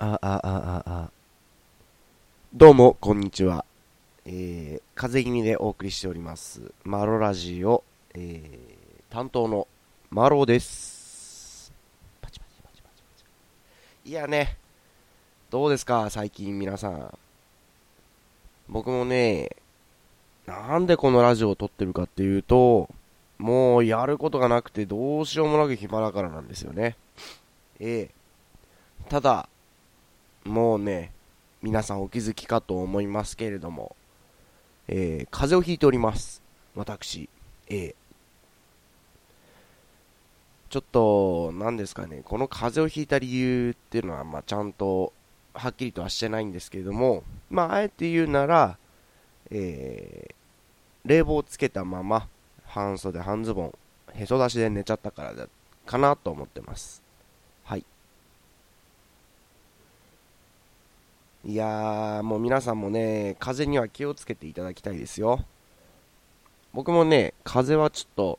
[0.00, 1.10] あ、あ、あ、あ、あ。
[2.54, 3.64] どうも、こんにちは。
[4.26, 6.70] えー、風邪気味でお送りしております。
[6.84, 7.82] マロラジオ、
[8.14, 9.66] えー、担当の
[10.10, 11.72] マロです。
[12.22, 13.08] パチパチパチパチパ
[14.04, 14.10] チ。
[14.10, 14.56] いやね、
[15.50, 17.18] どうですか、最近皆さん。
[18.68, 19.50] 僕もね、
[20.46, 22.88] なんでこのラジオを撮ってるかっていうと、
[23.38, 26.96] もうやることがなくてどうしようもなく暇だからなんですよね。
[27.80, 28.10] ええ
[29.08, 29.48] ただ、
[30.48, 31.12] もうね、
[31.62, 33.94] 皆さんお気づきかと思いますけれども、
[34.88, 36.42] えー、風邪をひいております。
[36.74, 37.28] 私、
[37.68, 37.94] ええ
[40.70, 45.14] ちょっと、何ですかね、この風邪をひいた理由っていうのは、まあ、ちゃんと、
[45.54, 48.76] はっきりとはしてないんですけれども、まあ、あえて言うなら、
[49.50, 52.28] えー、冷房をつけたまま、
[52.66, 53.74] 半袖、半ズボン、
[54.12, 55.48] へそ出しで寝ちゃったからだ、
[55.86, 57.02] かなと思ってます。
[57.64, 57.84] はい。
[61.44, 65.44] いやー、もう皆さんもね、風邪には気をつけていただきたいですよ。
[66.72, 68.38] 僕もね、風はちょっと、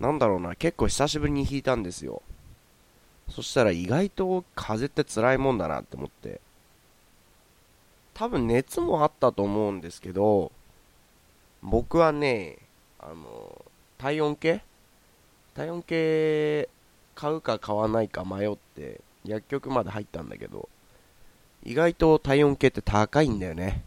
[0.00, 2.22] なんだろうな、結構久しぶりに引いたんですよ。
[3.28, 6.40] そしたら意外と風邪って辛いもんだなって思って。
[8.14, 10.50] 多分熱もあったと思うんですけど、
[11.62, 12.56] 僕はね、
[12.98, 13.64] あの、
[13.98, 14.62] 体温計？
[15.54, 16.68] 体温計
[17.14, 20.68] 買うか買わないか迷って薬局まで入ったんだけど、
[21.64, 23.84] 意外と体温計って高いんだよね。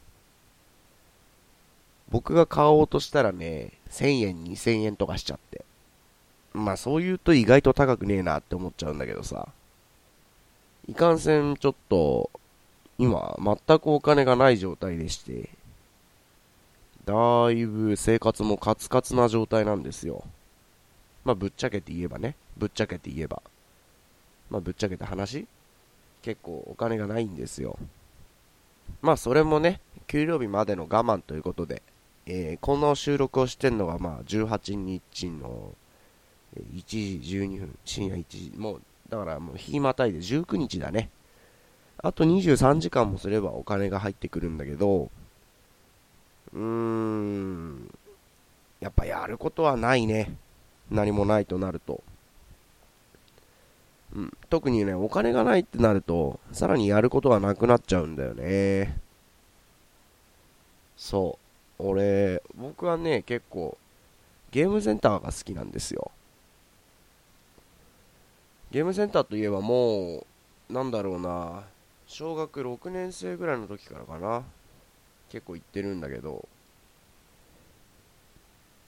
[2.10, 5.64] 僕が買おうとしたらね、1000円、2000円とかしちゃって。
[6.54, 9.48] まあそう言うと意外と高くねえなって思っちゃうんだけどさ。
[10.88, 12.30] いかんせんちょっと、
[12.98, 15.50] 今、全くお金がない状態でして、
[17.06, 20.24] だいぶ生活もカツカツな状態なんですよ。
[21.24, 23.42] まあぶっちゃけて言えばね、ぶっちゃけて言えば。
[24.50, 25.48] まあぶっちゃけた話
[26.22, 27.78] 結構お金がないんですよ。
[29.02, 31.82] まあそれもね、給料日までの我慢ということで、
[32.26, 35.74] えーこの収録をしてんのがまあ18日の
[36.56, 41.10] 1時12分、深夜1時、もう、だからもう日またいで19日だね。
[41.98, 45.10] あと23時間もすればお金が入ってくるんだけど、
[46.54, 47.94] うーん、
[48.80, 50.36] やっぱやることはないね。
[50.90, 52.04] 何もないとなると。
[54.14, 58.98] うん、特にね、お金がないってなると、さらにやることがなくなっちゃうんだよね。
[60.98, 61.38] そ
[61.80, 61.84] う。
[61.84, 63.78] 俺、僕はね、結構、
[64.52, 66.12] ゲームセンターが好きなんですよ。
[68.72, 70.26] ゲームセンターといえばも
[70.70, 71.64] う、なんだろうな、
[72.06, 74.44] 小学6年生ぐらいの時からかな。
[75.30, 76.48] 結構行ってるんだけど、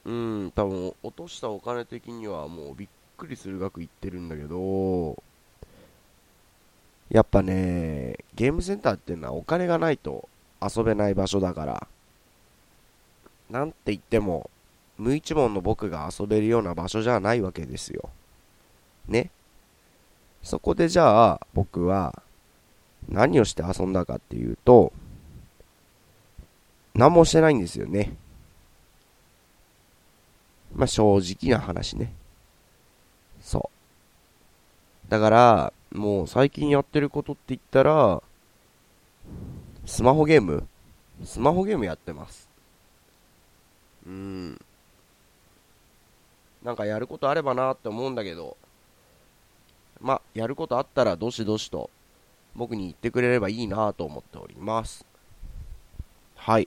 [0.04, 5.22] うん、多分落としたお金的にはもうびっくりする額いってるんだけど、
[7.10, 10.28] やっぱね、ゲームセンターっていうのはお金がないと
[10.60, 11.86] 遊べない場所だから、
[13.50, 14.50] なんて言っても、
[14.96, 18.10] 無一文の僕が遊べるような場所じゃないわけですよ。
[19.08, 19.30] ね。
[20.42, 22.22] そこでじゃあ、僕は、
[23.08, 24.92] 何をして遊んだかっていうと、
[26.94, 28.16] 何もしてないんですよね。
[30.74, 32.12] まあ、正直な話ね。
[35.14, 38.20] だから、もう最近やってることって言ったら、
[39.86, 40.66] スマホゲーム
[41.22, 42.48] スマホゲームやってます。
[44.04, 44.60] うん。
[46.64, 48.56] なんかやることあればなって思うんだけど、
[50.00, 51.90] ま、やることあったらどしどしと
[52.56, 55.06] 僕に言ってくれればいいなと思っております。
[56.34, 56.66] はい。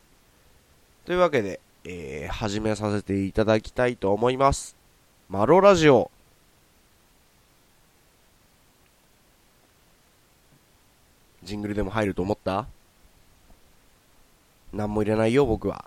[1.04, 4.78] というわけで、えー、始めさせていただきたいと思います。
[5.28, 6.10] マロラジオ。
[11.48, 12.68] ジングルでも入ると思った？
[14.74, 15.86] 何も入れないよ、僕は。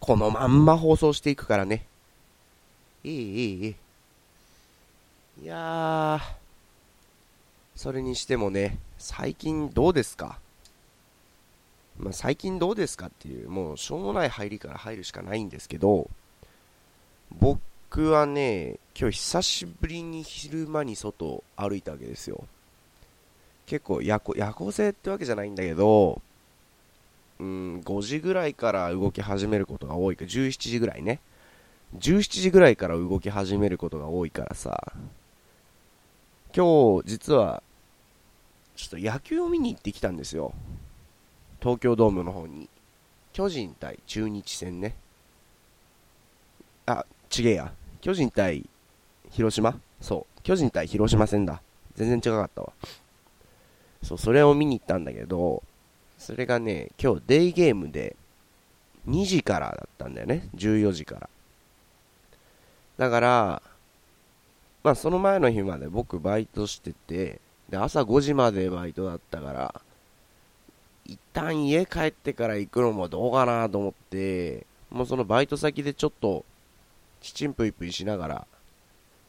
[0.00, 1.86] このまんま放送していくからね。
[3.02, 3.74] いい、いい、いい。
[5.44, 6.20] いやー、
[7.74, 10.38] それにしてもね、最近どうですか？
[11.98, 16.10] まあ、最近どうですかっていう、もうしょうもない入りから入るしかないんですけど、
[17.30, 22.44] 僕はね、今日久しぶりに昼間に外を歩いたわけですよ。
[23.66, 26.20] 結構夜行、夜行性ってわけじゃないんだけど、
[27.38, 31.20] うん、5時ぐらいから動き始めることが多いか、17時ぐらいね。
[31.98, 34.92] 17時ぐらいから動き始めることが多いからさ、
[36.54, 37.62] 今日実は、
[38.76, 40.52] ちょっと野球を見に行ってきたんですよ。
[41.60, 42.68] 東京ドームの方に。
[43.32, 44.94] 巨人対中日戦ね。
[46.86, 47.72] あ、ちげえや。
[48.00, 48.68] 巨人対
[49.30, 49.80] 広島？
[50.00, 50.42] そう。
[50.42, 51.60] 巨人対広島戦だ。
[51.96, 52.72] 全然違かったわ。
[54.04, 55.62] そう、それを見に行ったんだけど、
[56.18, 58.16] それがね、今日デイゲームで
[59.08, 60.48] 2時からだったんだよね。
[60.54, 61.28] 14時から。
[62.96, 63.62] だから、
[64.82, 69.80] まあその前の日まで僕バイトしてて、で、朝5時までバイトだったから、
[71.06, 76.44] 一旦家帰ってから行くのもどうかなと思って、もうそのバイト先でちょっと、
[77.20, 78.46] ちちんぷいぷいしながら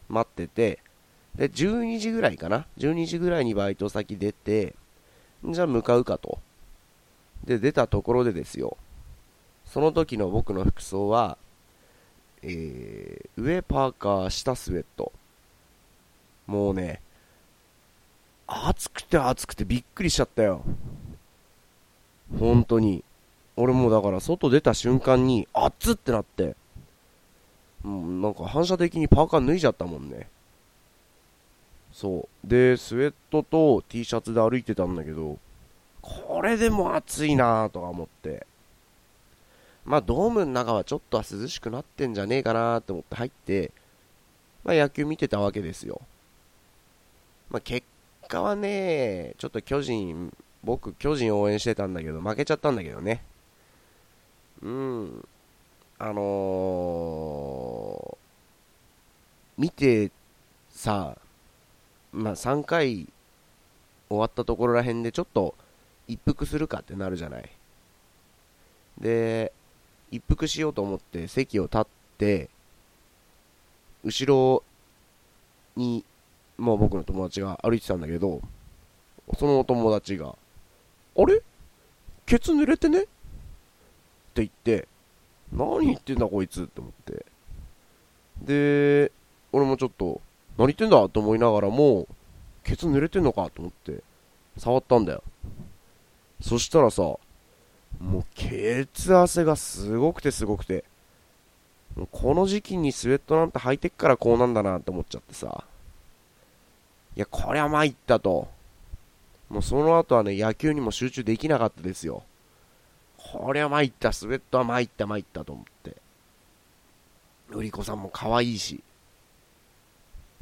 [0.10, 0.80] 待ってて、
[1.38, 4.76] で、12時ぐらいかな ?12 時ぐらいにバイト先出て、
[5.44, 6.40] じゃあ向かうかと。
[7.46, 8.78] で、出たところでですよ。
[9.66, 11.38] その時の僕の服装は、
[12.42, 15.12] えー、上パーカー、下スウェット。
[16.48, 17.02] もうね、
[18.48, 20.62] 暑くて暑くてびっくりしちゃったよ。
[22.40, 23.04] 本当に。
[23.58, 26.56] 俺もだから外出た瞬間に、熱ってなって、
[27.84, 30.30] もうなんか反射的にパーカー脱いじゃったもんね。
[31.96, 32.48] そう。
[32.48, 35.40] で、スウェットと T シャツで歩いてたんだけど、
[36.02, 38.46] これでも暑いなぁとか思って。
[39.86, 43.72] まあドームの中はちょっとは涼しくなってんじゃねえかなと思って入って、
[44.66, 46.02] まあ野球見てたわけですよ。
[47.50, 47.88] まあ結
[48.28, 53.24] 果はね、ちょっと巨人、僕巨人応援してたんだけど、負けちゃったんだけどね。
[54.62, 55.26] うん。
[55.98, 60.12] あのー、見て
[60.70, 61.18] さ、
[62.16, 63.08] まあ、3回
[64.08, 65.54] 終わったところらへんでちょっと
[66.08, 67.50] 一服するかってなるじゃない。
[69.00, 69.52] で、
[70.12, 71.86] 一服しようと思って席を立っ
[72.18, 72.50] て、
[74.04, 74.64] 後ろ
[75.76, 76.06] に、
[76.58, 78.40] もう僕の友達が歩いてたんだけど、
[79.38, 80.36] そのお友達が、
[81.18, 81.42] あれ？
[82.26, 83.00] ケツ濡れてね？
[83.00, 83.10] って
[84.36, 84.88] 言って、
[85.52, 87.26] 何言ってんだこいつって思って。
[88.42, 89.12] で、
[89.52, 90.22] 俺もちょっと、
[90.58, 92.08] 何言ってんだと思いながらも、
[92.64, 94.04] ケツ濡れてんのかと思って、
[94.58, 95.24] 触ったんだよ。
[96.42, 97.02] そしたらさ、
[98.00, 100.84] もう血汗がすごくてすごくて、
[102.12, 105.64] この時期にスウェットなんて履いてっからこうなんだなって思っちゃってさ。
[107.16, 108.50] いや、こりゃ参ったと。
[109.50, 112.24] もうその後はね、野球にも集中できなかったですよ。
[113.18, 115.96] こりゃ参った、スウェットは参った参ったと思って。
[117.52, 118.84] 売り子さんも可愛いし。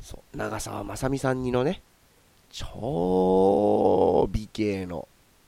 [0.04, 1.82] そう、長澤まさみさんにのね、
[2.52, 5.08] 超美形の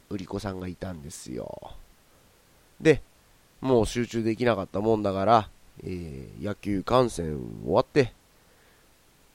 [0.10, 1.74] 売り子さんがいたんですよ。
[2.80, 3.02] で、
[3.60, 5.50] もう集中できなかったもんだから、
[5.84, 8.14] えー、野球観戦終わって、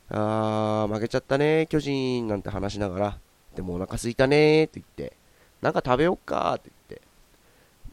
[0.08, 3.18] あー、負けちゃったね、巨人なんて話しながら、
[3.54, 5.14] でもお腹すいたねって言って、
[5.60, 7.06] なんか食べよっかって言って。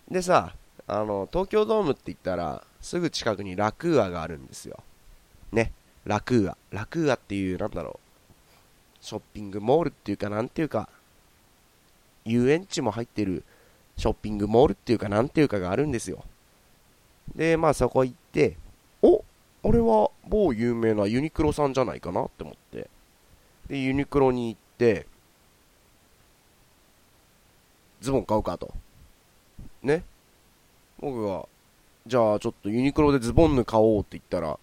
[0.10, 0.56] でさ、
[0.88, 4.82] あの、東京ドームって言ったら、すぐ近くにラクーアがあるんですよ。
[6.08, 6.58] ラクーア。
[6.72, 8.00] ラクーアっていう、なんだろ
[9.02, 10.90] う、ショッピングモールっていうか、なんていうか、
[12.24, 13.44] 遊園地も入ってる
[13.98, 16.24] ショッピングモールっていうか、なんていうかがあるんですよ。
[17.36, 18.56] で、まあそこ行って、
[19.02, 19.24] お
[19.64, 22.90] あれは某有名なユニクロさんじゃないかなって思って。
[23.68, 25.08] で、ユニクロに行って、
[28.00, 28.74] ズボン買うかと。
[29.84, 30.04] ね。
[31.00, 31.48] 僕が、
[32.06, 34.58] じゃあちょっとユニクロでズボンヌ買おうって言ったら、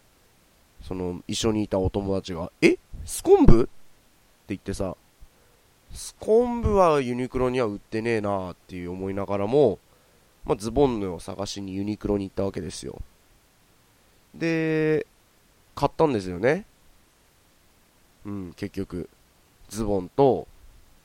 [0.86, 2.76] その一緒にいたお友達が、え？
[3.06, 3.62] スコンブ？
[3.62, 3.70] って
[4.48, 4.96] 言ってさ、
[5.92, 9.78] スコンブはユニクロには売ってねえなーっていう思いながらも、
[10.44, 13.00] まあ、ズボンヌを探しにユニクロに行ったわけですよ。
[14.34, 15.06] で、
[15.74, 16.66] 買ったんですよね。
[18.26, 19.08] うん、結局。
[19.70, 20.46] ズボンと、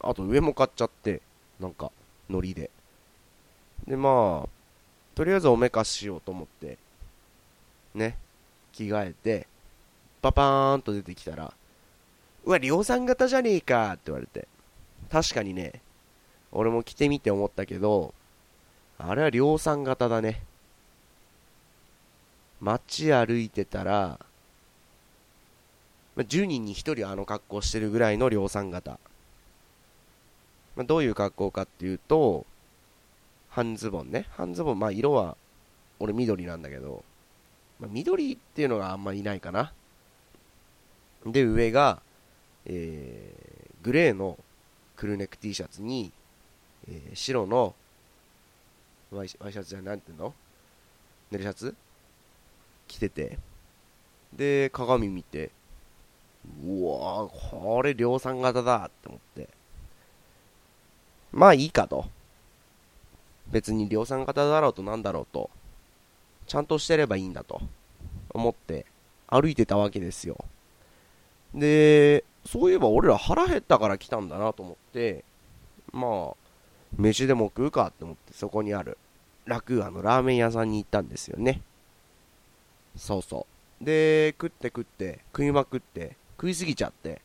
[0.01, 1.21] あと上も買っちゃって、
[1.59, 1.91] なんか、
[2.29, 2.69] ノリで。
[3.87, 4.49] で、まあ、
[5.15, 6.77] とりあえずおめかししようと思って、
[7.95, 8.17] ね、
[8.73, 9.47] 着替えて、
[10.21, 11.53] パパーンと出てきたら、
[12.45, 14.47] うわ、量産型じゃねえかって言われて。
[15.09, 15.81] 確かにね、
[16.51, 18.13] 俺も着てみて思ったけど、
[18.97, 20.43] あれは量産型だね。
[22.61, 24.19] 街歩いてたら、
[26.15, 28.99] ま10人に1人あの格好してるぐらいの量産型。
[30.75, 32.45] ま、どういう格好かっていうと、
[33.49, 34.27] 半ズボンね。
[34.31, 35.37] 半ズボン、まあ色は
[35.99, 37.03] 俺緑なんだけど、
[37.79, 39.71] まあ、緑っていうのがあんまりいないかな。
[41.25, 42.01] で、上が、
[42.65, 44.37] えー、グレーの
[44.95, 46.11] クルーネック T シャツに、
[46.87, 47.75] えー、白の
[49.11, 50.33] ワイシャツじゃなんていうの？
[51.31, 51.75] 寝るシャツ？
[52.87, 53.37] 着てて、
[54.33, 55.51] で、鏡見て、
[56.65, 59.49] うわーこれ量産型だって思って。
[61.31, 62.05] まあいいかと。
[63.47, 65.49] 別に量産型だろうとなんだろうと、
[66.45, 67.61] ちゃんとしてればいいんだと
[68.29, 68.85] 思って
[69.27, 70.37] 歩いてたわけですよ。
[71.53, 75.23] で、そういえば俺ら腹減ったから来たんだなと思って、
[75.91, 76.35] まあ、
[76.97, 78.97] 飯でも食うかって思ってそこにある
[79.45, 81.61] ラクーアのラーメン屋さんに行ったんですよね。
[82.95, 83.47] そうそ
[83.81, 83.85] う。
[83.85, 87.21] で、食って食って、食いまくって、食いすぎちゃって、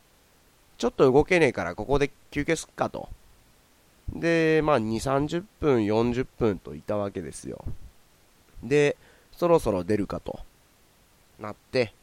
[0.77, 3.09] ちょっと動けねえからここで休憩すっかと。
[4.09, 7.63] で、まあ2、30分、40分といたわけですよ。
[8.63, 8.97] で、
[9.31, 10.39] そろそろ出るかと。
[11.39, 11.93] なって、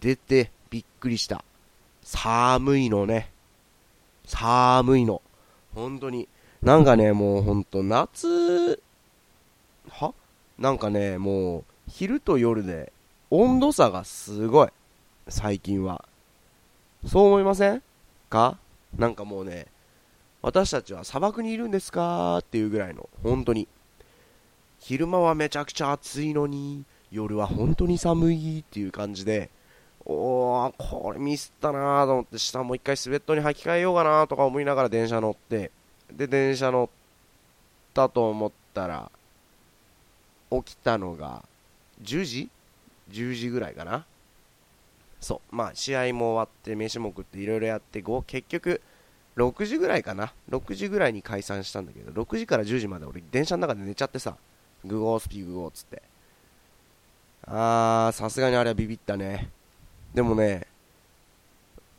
[0.00, 1.44] 出て、びっくりした。
[2.02, 3.30] 寒いのね。
[4.26, 5.22] 寒いの。
[5.74, 6.28] 本当に。
[6.62, 8.82] なんかね、もうほんと夏、
[9.88, 10.12] は？
[10.58, 12.92] なんかね、もう、昼と夜で
[13.30, 14.68] 温度差がすごい。
[15.28, 16.04] 最近は。
[17.06, 17.82] そう思いません？
[18.28, 18.58] か？
[18.96, 19.66] なんかもうね、
[20.42, 22.38] 私たちは砂漠にいるんですか？
[22.38, 23.68] っていうぐらいの、本当に。
[24.78, 29.50] 昼間はめちゃくちゃ暑いのに、夜は本当に寒いっていう感じで、
[30.06, 35.70] おー、これミスったなーと思って、下もう一回スウェットに履き替えようかなとか思いながら電車乗って、
[36.12, 36.88] で、電車乗っ
[37.94, 39.10] たと思ったら、
[40.50, 41.44] 起きたのが、
[42.02, 42.50] 10時
[43.10, 44.04] ?10 時ぐらいかな。
[45.20, 45.54] そう。
[45.54, 48.80] まあ、試合も終わって、飯も食っていろいろやって、結局、
[49.36, 50.32] 6時ぐらいかな。
[50.50, 54.36] 6時ぐらいに解散したんだけど、6時から10時まで俺、電車の中で寝ちゃってさ、
[54.84, 56.02] グゴースピーグゴーっつって。
[57.46, 59.50] あー、さすがにあれはビビったね。
[60.14, 60.66] でもね、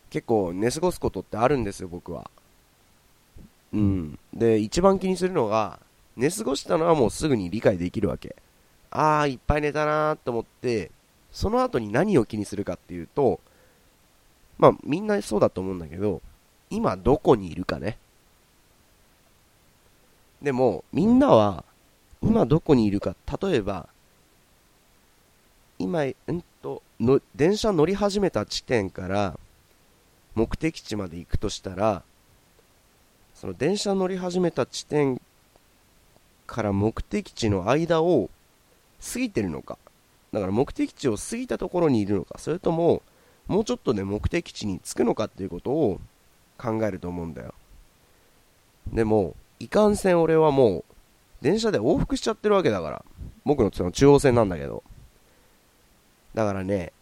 [0.09, 2.29] 結構寝過ごすことってあるんですよ、僕は。
[3.73, 4.19] うん。
[4.33, 5.79] で、一番気にするのが、
[6.17, 8.35] 寝過ごしたのはもうすぐに理解できるわけ。
[8.91, 10.91] あー、いっぱい寝たなーって思って、
[11.31, 13.39] その後に何を気にするかっていうと、
[14.57, 16.21] まあ、みんなそうだと思うんだけど、
[16.69, 17.97] 今どこにいるかね。
[20.41, 21.63] でも、みんなは、
[22.21, 23.87] 今どこにいるか、例えば、
[25.81, 29.39] 今、うんと、の、電車乗り始めた地点から、
[30.35, 32.03] 目的地まで行くとしたら、
[33.33, 35.19] その電車乗り始めた地点
[36.45, 38.29] から目的地の間を
[39.13, 39.77] 過ぎてるのか。
[40.31, 43.01] だから目的地を過ぎたところにいるのか、それとも、
[43.47, 45.99] もうちょっとで目的地に着くのかっていうことを
[46.57, 47.53] 考えると思うんだよ。
[48.93, 50.83] でも、いかんせん俺はもう、
[51.41, 53.05] 電車で往復しちゃってるわけだから。
[53.43, 54.83] 僕のその中央線なんだけど。
[56.33, 56.93] だからね、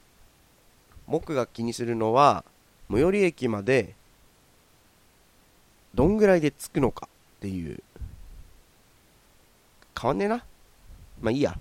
[1.07, 2.43] 僕が気にするのは、
[2.89, 3.95] 最寄り駅まで、
[5.93, 7.07] どんぐらいで着くのか
[7.37, 7.81] っていう。
[9.99, 10.43] 変わんねえな。
[11.21, 11.59] まあいいや。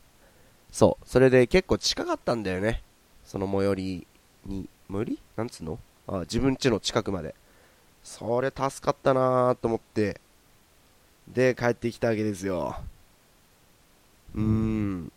[0.70, 1.08] そう。
[1.08, 2.82] それで結構近かったんだよね。
[3.24, 4.06] その最寄り
[4.46, 5.78] に、最寄りなんつうの？
[6.06, 7.34] あ自分家の近くまで。
[8.04, 10.20] それ助かったなーと思って。
[11.26, 12.76] で、帰ってきたわけですよ。
[14.34, 15.12] うーん。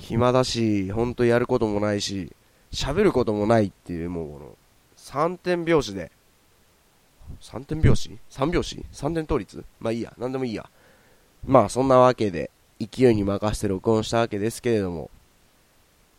[0.00, 2.32] 暇だし、ほんとやることもないし、
[2.72, 4.56] 喋ることもないっていう、もうこの、
[4.96, 6.10] 3点拍子で、
[7.40, 9.64] 3点拍子 ?3 拍子 ?3 点倒立？
[9.78, 10.68] まあいいや、なんでもいいや。
[11.46, 15.10] まあそんなわけで、勢いに任せて録音したわけですけれども、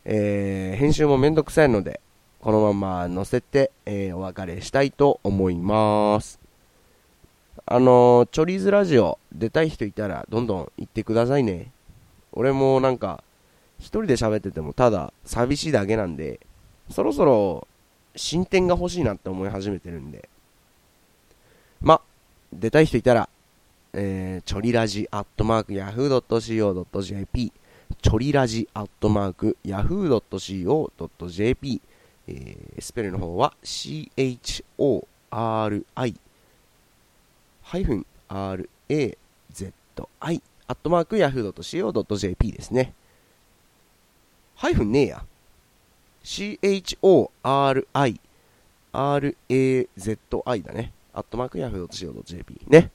[0.06, 2.00] えー、編集もめんどくさいので、
[2.40, 6.40] このまま載せて、えー、お別れしたいと思います。
[7.66, 11.72] あのー、チョリーズラジオ出たい人いたらどんどん行ってくださいね。
[12.32, 13.24] 俺もなんか、
[13.82, 16.40] 一人で喋っててもただ寂しいだけなんで、
[16.90, 17.68] そろそろ
[18.16, 20.30] 進展が欲しいなって思い始めてるんで。
[21.82, 22.00] ま、
[22.54, 23.28] 出たい人いたら、
[23.94, 27.52] えー、チョリラジアットマーク yahoo.co.jp
[28.02, 31.82] チョリラジアットマーク yahoo.co.jp、
[32.28, 34.12] えー、スペルの方は chori
[37.64, 39.18] ハイフン razi
[40.68, 42.94] アットマーク yahoo.co.jp ですね。
[44.62, 45.26] ハイフンねえや。
[46.24, 46.60] chori
[48.94, 50.94] razi だね。
[51.16, 52.92] アットマーク yahoo.co.jp ね。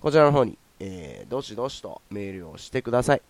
[0.00, 3.22] こちらの方に、えー、どしどしとメールをしてください。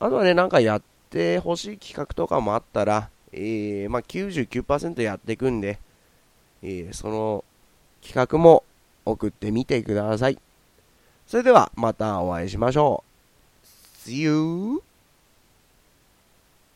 [0.00, 5.78] あとはね、なんかやってほしい企画とかもあったら、えー、まあ、99%やっていくんで、
[6.64, 7.44] えー、その
[8.04, 8.64] 企画も
[9.04, 10.38] 送ってみてください。
[11.28, 13.04] それでは、またお会いしましょ
[14.04, 14.08] う。
[14.08, 14.91] See you!